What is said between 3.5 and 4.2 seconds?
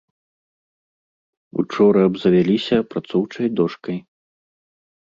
дошкай.